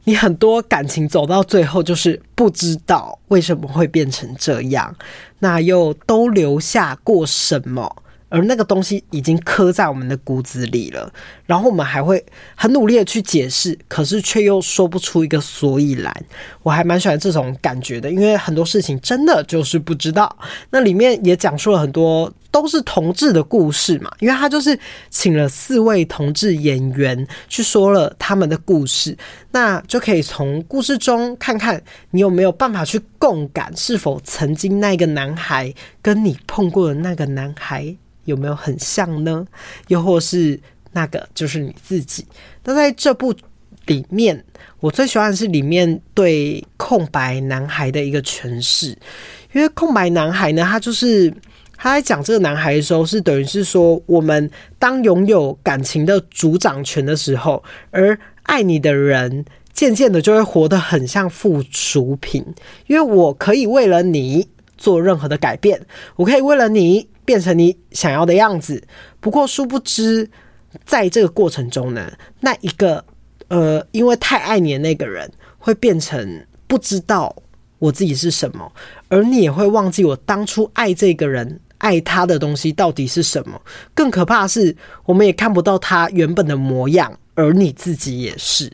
[0.03, 4.95] 你很多感情走到最后就是不知道为什么会变成这样，
[5.39, 8.03] 那又都留下过什么？
[8.35, 11.09] 而那个东西已经刻在我们的骨子里了，
[11.45, 12.21] 然后我们还会
[12.53, 16.13] 很努力的去解释，可是却又说不出一个所以然。
[16.61, 20.37] 我还蛮喜欢这种感觉的，因为很多事情真的就是不知道。
[20.69, 24.77] 那里面也讲述了很多都是同志的故事嘛，因为他就是
[25.09, 29.17] 请了四位同志演员去说了他们的故事，
[29.51, 37.95] 那就可以从故事中看看你有没有办法去共感，是否曾经那个男孩跟你碰过的那个男孩。
[38.25, 39.45] 有没有很像呢？
[39.87, 40.59] 又或是
[40.91, 42.25] 那个就是你自己？
[42.63, 43.33] 那在这部
[43.85, 44.43] 里面，
[44.79, 48.97] 我最喜欢的是里面对空白男孩的一个诠释，
[49.53, 51.31] 因为空白男孩呢，他就是
[51.77, 62.43] 他在讲这个男孩的时候，是等于是说，我们当拥有感情的主掌权的时候，而爱你的人渐渐的就会活得很像附属品，
[62.87, 65.85] 因为我可以为了你做任何的改变，
[66.15, 67.07] 我可以为了你。
[67.25, 68.81] 变成你想要的样子，
[69.19, 70.29] 不过殊不知，
[70.85, 73.03] 在这个过程中呢，那一个
[73.47, 77.35] 呃，因为太爱你的那个人，会变成不知道
[77.79, 78.71] 我自己是什么，
[79.09, 83.61] 而你也会忘记我当初爱这个人、爱他的东西到底是什么。
[83.93, 88.71] 更可怕的是，我们也看不到他原本的模样，而你自己也是。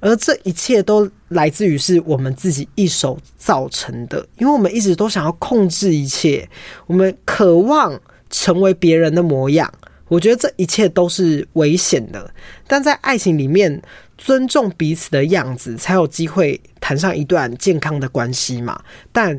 [0.00, 6.48] 而这一切都来自于是我们自己一手造成的，因为我们一直都想要控制一切，
[6.86, 9.72] 我们渴望成为别人的模样。
[10.06, 12.32] 我觉得这一切都是危险的，
[12.66, 13.82] 但在爱情里面，
[14.16, 18.80] 尊重彼此的样子，才有机会谈上一段健康的关系嘛。
[19.10, 19.38] 但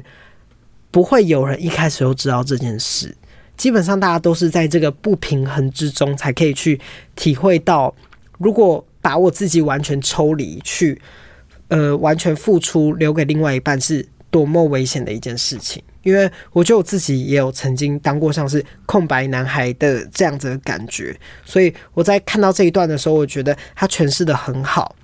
[0.92, 3.16] 不会有人一开始就知道这件事，
[3.56, 6.80] 基本上大家都是在这个不平衡之中，才可以去
[7.16, 7.96] 体会到，
[8.38, 8.86] 如果。
[9.02, 11.02] 把我自己完全抽离去，
[11.70, 15.82] 呃，完全付出留给另外一半，是多么危险的一件事情。
[16.04, 24.96] 因为我觉得我自己也有曾经当过像是空白男孩的这样子的感觉，所以我在看到这一段的时候，我觉得他诠释得很好。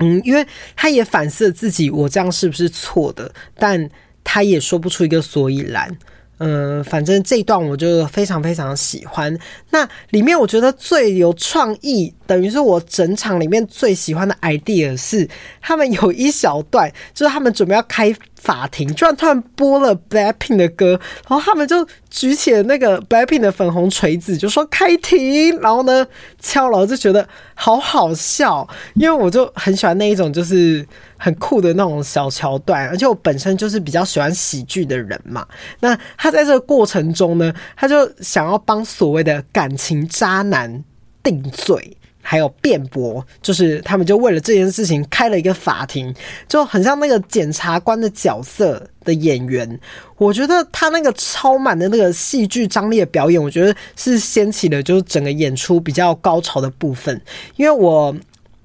[0.00, 0.44] 嗯，因为
[0.74, 3.32] 他也反思自己，我这样是不是错的？
[3.54, 3.88] 但
[4.24, 5.96] 他也说不出一个所以然。
[6.38, 9.36] 嗯，反正这一段我就非常非常喜欢。
[9.70, 15.28] 那里面我觉得最有创意，等于是我整场里面最喜欢的 idea 是，
[15.60, 26.06] 他们有一小段，就是他们准备要开法庭，居然突然播了 Blackpink 的歌，然后他们就举起了那个 Blackpink 的粉红锤子，就说开庭，然后呢
[26.40, 30.86] 敲，然后就觉得好好笑，因为我就很喜欢那一种就是。
[31.24, 35.46] 很酷的那种小桥段，而且我本身就是比较喜欢喜剧的人嘛。
[35.80, 40.84] 那他在这个过程中呢，他就想要帮所谓的感情渣男
[41.22, 46.14] 定罪，还有辩驳，就是他们就为了这件事情开了一个法庭，
[46.46, 49.80] 就很像那个检察官的角色的演员。
[50.18, 57.18] 我觉得他那个超满的那个戏剧张力的表演，我觉得是掀起了就是整个演出比较高潮的部分，
[57.56, 58.14] 因为我。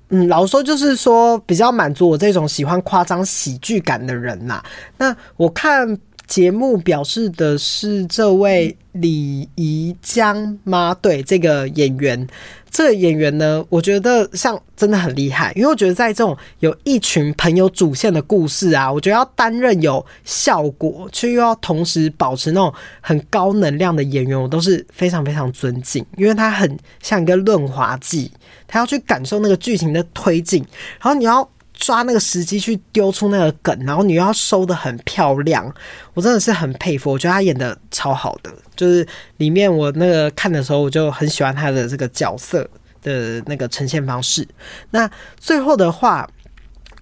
[0.10, 4.62] 嗯，老说，就是说比较满足我这种喜欢夸张喜剧感的人呐。
[4.98, 5.98] 那我看
[6.30, 10.96] 节目表示的是这位李怡江吗？
[11.02, 12.28] 对，这个演员，
[12.70, 28.32] 这个演员呢，我觉得像真的很厉害，因为我觉得在这种有一群朋友主线的故事啊，我觉得要担任有效果，却又要同时保持那种很高能量的演员，我都是非常非常尊敬，因为他很像一个润滑剂。
[28.72, 30.64] 他要去感受那个剧情的推进，
[31.02, 35.74] 然后你要抓那个时机去丢出那个梗，然后你要收的很漂亮。
[36.14, 38.52] 我真的是很佩服，我觉得他演的超好的。
[38.76, 42.70] 就是里面我那个看的时候，我就很喜欢他的这个角色
[43.02, 44.48] 的那个呈现方式。
[44.92, 46.30] 那最后的话。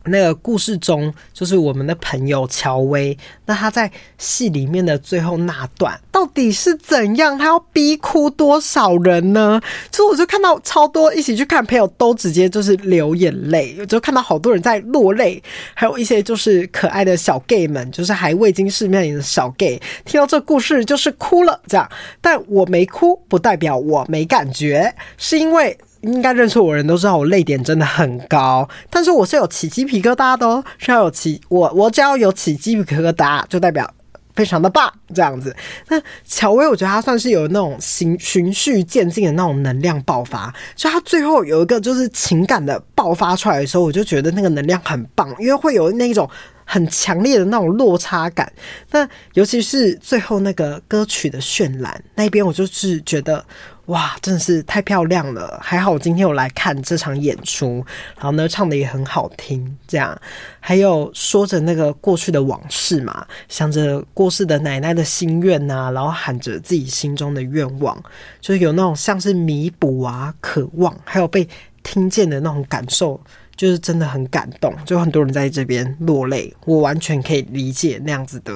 [0.07, 3.17] 那个故事中，就是我们的朋友乔薇。
[3.45, 7.37] 那他在戏里面的最后那段，到底是怎样？
[7.37, 9.61] 他要逼哭多少人呢？
[9.91, 15.41] 所以我就看到超多一起去看朋友都直接就是流眼泪，就看到好多人在落泪，
[15.73, 21.89] 还有一些就是可爱的小 gay 们，就是还未经世面的小 gay，听到这故事就是哭了这样。
[22.21, 25.77] 但我没哭，不代表我没感觉，是因为。
[26.01, 33.89] 应该认识我的人都知道我泪点真的很高，但是我是有起鸡皮疙瘩的哦，是要有起我我只要有起鸡皮疙瘩，就代表
[34.35, 35.55] 非常的棒这样子。
[35.87, 46.29] 那乔薇，我觉得他算是有那种循循序渐进的那种能量爆发，就她最后有一个就是情感的爆发出来的时候，我就觉得那个能量很棒，因为会有那种
[46.63, 48.51] 很强烈的那种落差感。
[48.91, 53.43] 那尤其是最后那个歌曲的渲染那边，我就是觉得。
[53.87, 55.57] 哇，真的是太漂亮了！
[55.63, 59.77] 还好我今天有来看这场演出，然后呢，唱的也很好听。
[59.87, 60.19] 这样，
[60.59, 67.97] 还有说着那个过去的往事嘛，想着过世的奶奶的心愿呐、然后喊着自己心中的愿望，
[68.41, 71.47] 就是有那种像是弥补啊、渴望，还有被
[71.81, 73.17] 听见的那种感受，
[73.55, 74.75] 就是真的很感动。
[74.85, 78.53] 就很多人在这边落泪，我完全可以理解那样子的。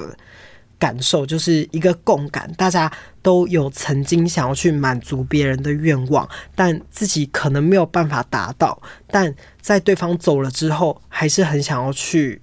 [0.82, 2.90] 感受就是一个共感，大家
[3.22, 12.42] 都有曾经想要去满足别人的愿望，但自己可能没有办法达到，但在对方走了之后，还是很想要去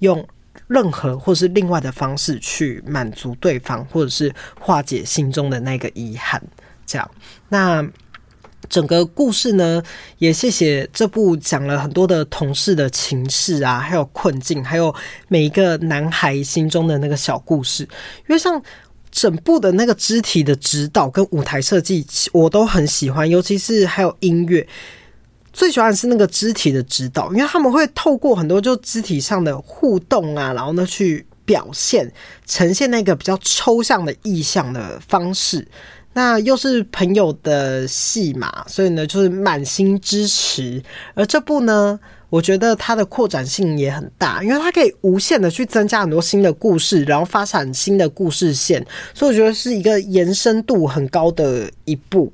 [0.00, 0.28] 用
[0.66, 6.42] 任何或是另外的方式去满足对方，或者是化解心中的那个遗憾。
[6.84, 7.10] 这样，
[7.48, 7.82] 那。
[8.68, 9.82] 整个故事呢，
[10.18, 14.94] 也谢谢这部讲了很多的同事的情事啊，还有困境，还有
[15.28, 17.82] 每一个男孩心中的那个小故事。
[17.84, 18.60] 因为像
[19.10, 24.66] 整部的那个肢体的指导跟舞台设计，我都很喜欢，尤其是还有音乐。
[25.50, 32.12] 最喜欢是那个肢体的指导，因为他们会透过很多就肢体上的互动啊，然后呢去表现
[32.46, 35.66] 呈现那个比较抽象的意象的方式。
[36.18, 40.82] 那又是朋友的戏嘛，所以呢，就是满心支持。
[41.14, 41.96] 而这部呢，
[42.28, 52.32] 我觉得它的扩展性也很大，因为它可以无限的去增加很多新的故事，然后发展新的故事线，所以我觉得是一个延伸度很高的一部。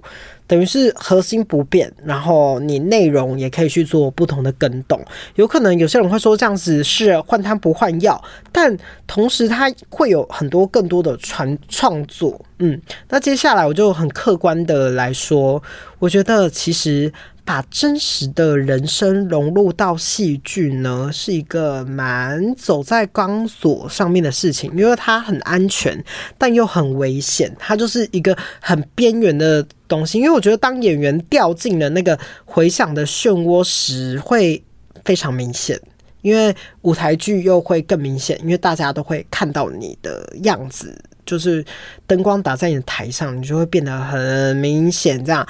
[0.55, 5.05] 等于是核心不变，然后你内容也可以去做不同的更动。
[5.35, 12.41] 有可能有些人会说这样子是换汤不换药，但同时它会有很多更多的传创作。
[12.61, 15.61] 嗯，那接下来我就很客观的来说，
[15.99, 17.13] 我觉得其实。
[17.45, 26.03] 把真实的人生融入到戏剧呢，是一个蛮走在钢索上面的事情，因为它很安全，
[26.39, 27.55] 但又很危险。
[27.59, 30.19] 它就是一个很边缘的东西。
[30.19, 34.65] 因为我觉得，当演员掉进了那个回响的漩涡时，会
[35.05, 35.77] 非常明显；
[36.23, 41.63] 因为舞台剧又会更明显，因为大家都会看到你的样子，就是
[42.07, 45.47] 灯光打在你的台上，你就会变得很明显，这样。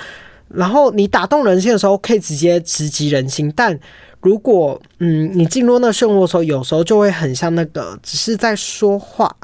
[0.57, 3.53] 然后你打动人心的时候，可以直接直击人心。
[3.55, 3.79] 但
[4.21, 9.35] 如果嗯，你进入那漩涡的时候，有时候就会很像那个只是在说话，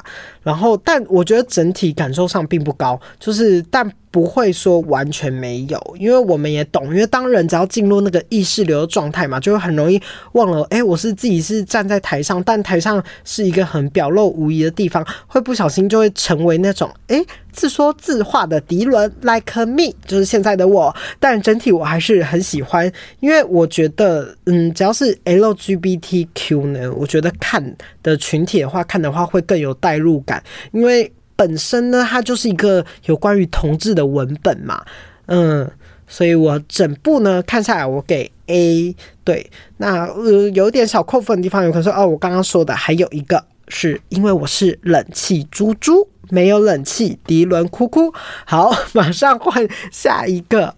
[0.43, 3.91] 然后但我觉得整体感受上并不高，就是但。
[4.11, 9.97] 不会说完全没有，因为我们也懂，因为当人只要进入那个意识流的状态嘛，就会很容易
[10.33, 17.23] 忘了，哎，我是自己是站在台上，但台上是一个很表露无遗的地方，会不小心就会成为那种，哎，
[17.53, 20.93] 自说自话的迪伦，like me，就是现在的我。
[21.17, 27.63] 但整体我还是很喜欢，因为我觉得，嗯，只要是 LGBTQ 呢，我觉得看
[28.03, 30.30] 的群体的话，看的话会更有代入感，
[30.71, 31.11] 因为。
[31.33, 34.85] 本身呢，它就是一个有关于同志的文本嘛，
[35.25, 35.67] 嗯，
[36.05, 38.95] 所以我整部呢看下来，我给 A。
[39.23, 48.13] 对，那呃有点小扣分的地方，有可能说哦，我刚刚说的还有一个是因为我是冷气猪猪，没有冷气，迪伦哭哭。
[48.45, 50.75] 好， 马上换下一个。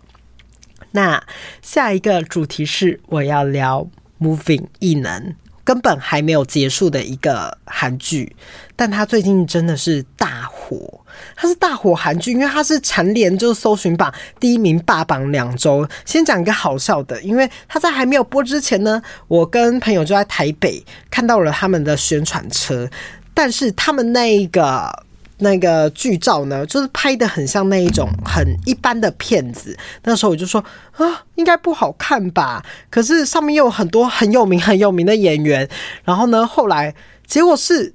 [0.91, 1.21] 那
[1.61, 5.35] 下一个主题是我要聊 Moving 异能。
[5.63, 8.35] 根本还没有结束的一个韩剧，
[8.75, 11.01] 但它最近真的是大火。
[11.35, 15.87] 它是大火韩剧，因为它是蝉联就是搜寻榜第一名霸榜两周。
[16.05, 22.89] 先讲一个好笑的，因为它在还没有播之前呢，我跟朋友就在台北看到了他们的宣传车，
[23.33, 25.03] 但是他们那一个。
[25.39, 29.75] 那个剧照呢，就是拍得很像那一种很一般的片子。
[30.03, 30.63] 那时候我就说
[30.95, 32.63] 啊，应该不好看吧？
[32.89, 35.67] 可是上面又有很多很有名很有名的演员。
[36.05, 36.93] 然后呢，后来
[37.25, 37.91] 结果是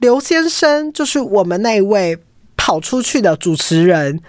[0.00, 2.18] 刘先生，就是我们那一位
[2.56, 4.20] 跑出去的主持人，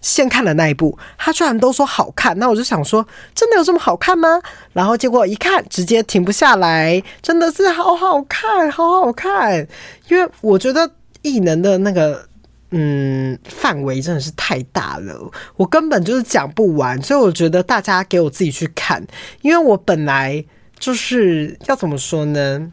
[0.00, 2.38] 先看了那一部，他居然都说好看。
[2.38, 4.40] 那我就想说，真的有这么好看吗？
[4.72, 9.66] 然后结果一看，直接停不下来，真的是好好看，好好看。
[10.08, 10.90] 因为我觉得。
[11.26, 12.24] 异能的那个
[12.70, 19.04] 嗯范围真的是太大了，我根本就是讲不完，所以我觉得大家给我自己去看，
[19.42, 20.44] 因为我本来
[20.78, 22.70] 就是要怎么说呢？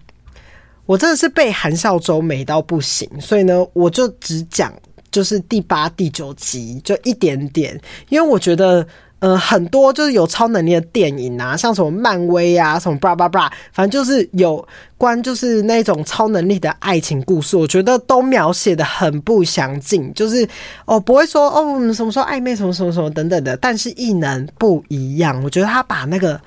[0.85, 4.71] 我真的是被韩孝周美到不行，所以呢，我就只讲
[5.09, 8.87] 就是第八、第九集就一点点，因为我觉得。
[9.23, 14.67] 呃，很多就是有超能力的电影啊，像什么漫威啊，什么巴拉巴拉，反正就是有
[14.97, 20.45] 关就是那种超能力的爱情故事，我觉得都描写的很不详尽，就是
[20.83, 26.37] 哦不会说哦什么时候暧昧什么什么什么等等的，但是异能不一样，我觉得他把那个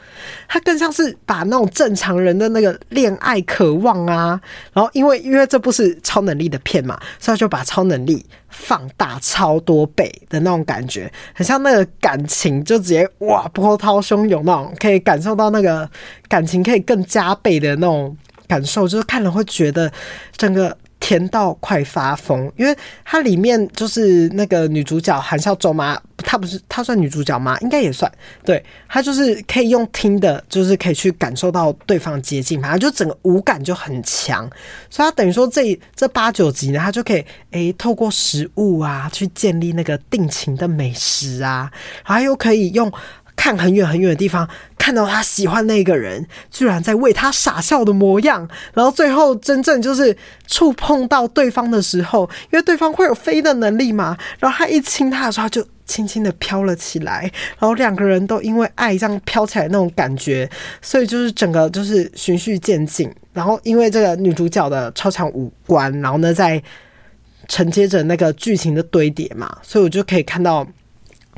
[0.46, 4.38] 他更像是把那种正常人的那个恋爱渴望啊，
[4.74, 8.22] 然后因为因为这部是超能力的片嘛，所以就把超能力。
[8.58, 15.88] 放大超多倍的那种感觉，很像那个感情就直接哇波涛汹涌那种，可以感受到那个
[16.28, 18.16] 感情可以更加倍的那种
[18.48, 19.92] 感受，就是看了会觉得
[20.36, 20.76] 整个。
[20.98, 27.56] 甜到快发疯，因为它里面就是那个女主角韩孝周妈，她不是她算女主角吗？
[27.60, 28.10] 应该也算。
[28.44, 34.48] 对，她就是可以用听的，就是可以去感受到对方接近，反正就整个五感就很强。
[34.90, 41.70] 所以她等于说这这八九集呢，她就可以诶、透过食物啊去建立那个定情的美食啊，
[42.06, 42.92] 然后又可以用。
[43.36, 50.16] 看很远很远的地方，看到他喜欢那个人，居然在为他傻笑的模样，然后最后真正就是
[50.46, 60.48] 触碰到对方的时候，因为对方会有飞的能力嘛，然后他一亲他的时候，就轻轻的飘了起来，然后两个人都因为爱这样飘起来那种感觉，
[60.80, 66.60] 所以就是整个就是循序渐进，然后因为这个女主角的超强五官，然后呢在
[67.48, 70.66] 承接着那个剧情的堆叠嘛，所以我就可以看到。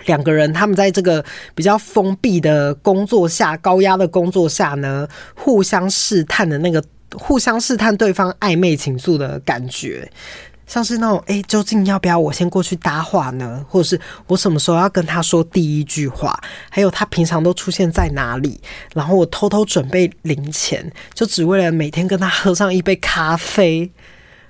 [0.07, 1.25] 两个人，他们在这个
[1.55, 6.83] 比较封闭的工作下，高压的工作下呢，互相试探的那个，
[7.15, 10.11] 互相试探对方暧昧情愫的感觉，
[10.67, 13.65] 像是那种，哎，究竟要不要我先过去搭话呢？
[13.69, 16.39] 或者是我什么时候要跟他说第一句话？
[16.71, 18.61] 还有他平常都出现在哪里？
[18.95, 23.91] 然后我偷偷准备零钱，就只为了每天跟他喝上一杯咖啡。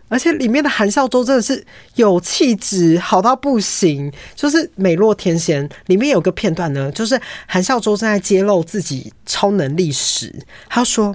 [0.08, 1.64] 而且里面的韩孝周真的是
[1.96, 5.68] 有气质，好到不行，就是美若天仙。
[5.86, 10.34] 里面有个片段呢，就是韩孝周正在揭露自己超能力时，
[10.68, 11.14] 他说：“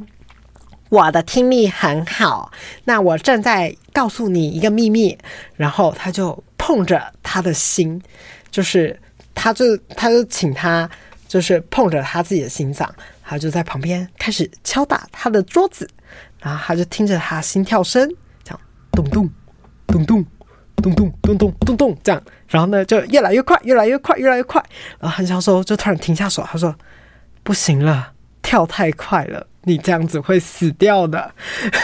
[0.89, 2.51] 我的听力很好，
[2.85, 5.17] 那我正在告诉你一个秘密。”
[5.57, 7.99] 然后他就碰着他的心，
[8.51, 8.99] 就是
[9.33, 10.87] 他就他就请他
[11.27, 15.89] 就是碰着他自己的心脏，他就在旁边开始敲打他的桌子，
[16.39, 18.07] 然后他就听着他心跳声。
[18.93, 19.29] 咚咚
[19.87, 20.25] 咚咚
[20.75, 24.63] 咚咚咚咚咚咚，这样，然后呢，就越来越快，越来越快，越来越快。
[24.99, 26.75] 然后韩孝周就突然停下手，他说
[27.43, 31.31] ：“不行了，跳太快了，你这样子会死掉的。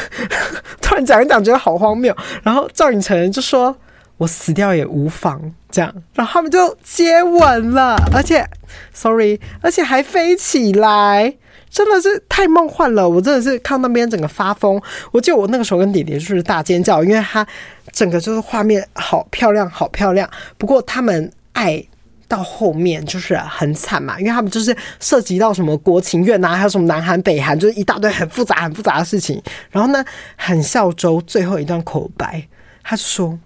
[0.82, 2.16] ”突然讲一讲，觉得好荒谬。
[2.44, 3.76] 然后赵寅成就说
[4.18, 8.46] ：“我死掉也无妨。”这样，然后他们就接吻了，而且
[8.94, 11.36] ，sorry，而且还飞起来。
[11.70, 14.82] 真的是太梦幻了，我真的是看那边整个发疯。
[15.12, 17.46] 我记得我那个时候跟弟弟就是大尖叫，因为他
[17.92, 20.30] 整个就是画面好漂亮，好漂亮。
[20.58, 21.84] 不过他们爱
[22.28, 29.42] 到后面就是很惨嘛，因为他们就是涉及到什么国情院啊，还有什么南韩北韩，就是一大堆很复杂、很复杂的事情。
[29.70, 30.04] 然后呢，
[30.36, 32.48] 韩孝周最后一段口白，
[32.84, 33.40] 他说：“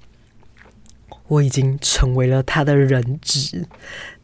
[1.28, 3.66] 我已经成为了他的人质，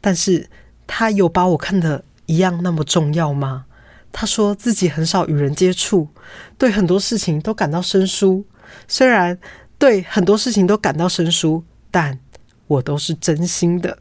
[0.02, 0.50] 但是
[0.88, 3.66] 他有把我看得一样那么重要吗？”
[4.12, 6.08] 他说自己很少与人接触，
[6.58, 8.46] 对很多事情都感到生疏。
[8.88, 9.38] 虽然
[9.78, 12.20] 对很多事情都感到生疏，但
[12.68, 13.98] 我都是真心的。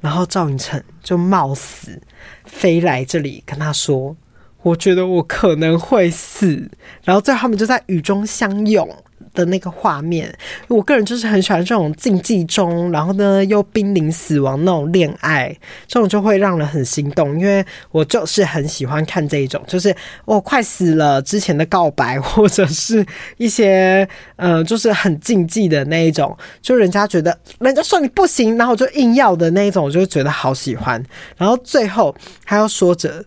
[0.00, 2.00] 然后赵寅成就冒死
[2.44, 4.16] 飞来这里跟他说
[4.62, 6.70] ：“我觉得我可能会死。”
[7.04, 8.88] 然后最后他们就在雨中相拥。
[9.32, 10.32] 的那个画面，
[10.68, 15.56] 我个人就是很喜欢这种竞技中，然后呢又濒临死亡那种恋爱，
[15.86, 23.04] 这种就会让人很心动，因为我就是很喜欢看这一种，就是我快死了之前的告白，或者是
[23.36, 31.02] 一些呃，就是很竞技的那一种，就人家觉得人家说你不行，然后就硬要的那一种，我就觉得好喜欢，
[31.36, 32.14] 然后最后
[32.44, 33.24] 还要说着。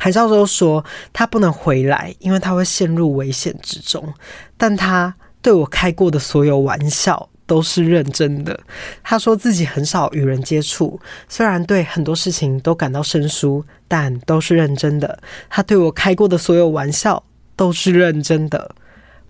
[0.00, 0.82] 韩少洲说
[1.12, 4.14] 他不能回来，因为他会陷入危险之中。
[4.56, 8.58] 但他对我开过的所有玩笑都是认真的。
[9.02, 10.98] 他说自己很少与人接触，
[11.28, 15.22] 虽然对很多事情都感到生疏，但都是认真的。
[15.50, 17.22] 他对我开过的所有玩笑
[17.54, 18.74] 都是认真的。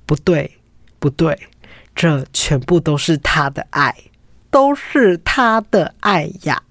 [0.07, 0.59] 不对，
[0.99, 1.39] 不对，
[1.95, 3.95] 这全部都是他的爱，
[4.51, 6.63] 都是他的爱呀。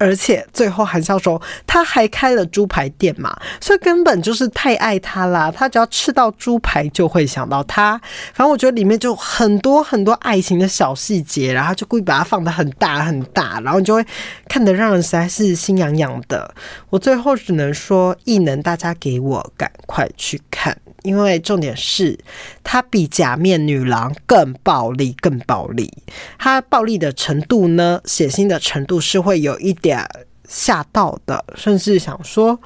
[0.00, 5.52] 而且最后韩孝周他还开了猪排店嘛，所以根本就是太爱他啦。
[5.54, 8.00] 他只要吃到猪排就会想到他。
[8.32, 14.04] 反正我觉得里面就很多很多爱情的小细节，然后就故意把它放得很大很大，然后你就会
[14.48, 16.52] 看得让人实在是心痒痒的。
[16.88, 20.76] 我最后只能说，异能大家给我赶快去看。
[21.02, 22.18] 因为重点是，
[22.62, 25.92] 它比假面女郎更暴力，更暴力。
[26.38, 30.06] 它暴力的程度呢，血腥的程度是会有一点
[30.48, 32.58] 吓到的，甚至想说，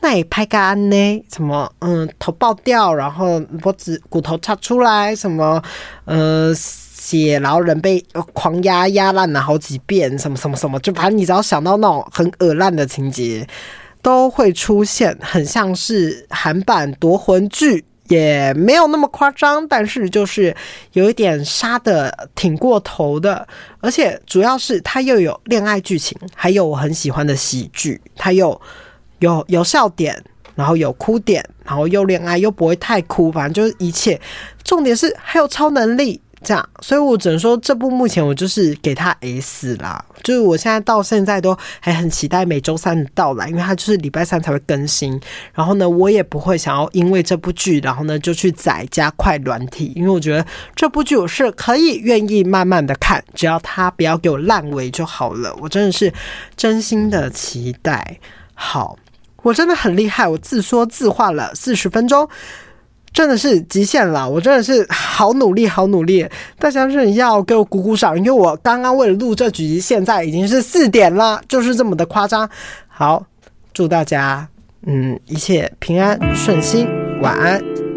[0.00, 1.24] 那也拍个案呢？
[1.32, 5.62] 什么，嗯，头爆掉，然后脖子骨头插出来，什么，
[6.04, 13.46] 呃，血，然后人被狂压压烂了好几遍，什么什么什么，就反正你只要想到那种很恶烂的情节。
[14.00, 20.54] 都会出现，很像是韩版夺魂剧，也没有那么夸张，但是就是
[20.92, 23.46] 有一点杀的挺过头的，
[23.80, 28.60] 而且主要是它又有恋爱剧情，还有我很喜欢的喜剧，它又
[29.20, 30.22] 有有笑点，
[30.54, 34.20] 然后有哭点，然后又恋爱又不会太哭，反正就是一切，
[34.64, 36.20] 重点是还有超能力。
[36.42, 40.04] 这样，所以我只能说，这部目前我就是给他 S 啦。
[40.22, 45.18] 就是我现在到现在都还很期待每周三的到来，因为它就是礼拜三才会更新。
[45.52, 55.54] 然后呢，我也不会想要因为这部剧，然后呢就去载加快软体，因为我觉得这部剧我是可以愿意慢慢的看，只要它不要给我烂尾就好了。
[55.60, 56.12] 我真的是
[56.56, 58.18] 真心的期待。
[58.54, 58.98] 好，
[59.42, 62.28] 我真的很厉害，我自说自话了四十分钟。
[63.12, 66.26] 真的是极限了，我真的是好努力，好努力！
[66.58, 72.48] 大家是要给我鼓鼓掌，因为我刚刚为了录这局，现在已经是四点了，就是这么的夸张。
[72.86, 73.24] 好，
[73.72, 74.46] 祝大家
[74.86, 76.86] 嗯一切平安顺心，
[77.20, 77.87] 晚安。